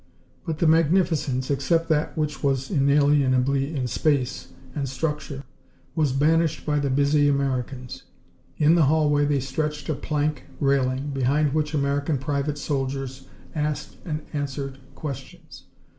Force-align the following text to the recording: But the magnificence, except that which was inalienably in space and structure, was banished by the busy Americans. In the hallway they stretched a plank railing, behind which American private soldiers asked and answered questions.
But 0.47 0.57
the 0.57 0.65
magnificence, 0.65 1.47
except 1.51 1.87
that 1.89 2.17
which 2.17 2.41
was 2.43 2.71
inalienably 2.71 3.75
in 3.75 3.85
space 3.85 4.47
and 4.73 4.89
structure, 4.89 5.43
was 5.93 6.11
banished 6.11 6.65
by 6.65 6.79
the 6.79 6.89
busy 6.89 7.27
Americans. 7.29 8.05
In 8.57 8.73
the 8.73 8.85
hallway 8.85 9.25
they 9.25 9.39
stretched 9.41 9.89
a 9.89 9.93
plank 9.93 10.45
railing, 10.59 11.11
behind 11.11 11.53
which 11.53 11.75
American 11.75 12.17
private 12.17 12.57
soldiers 12.57 13.27
asked 13.53 13.97
and 14.03 14.23
answered 14.33 14.79
questions. 14.95 15.65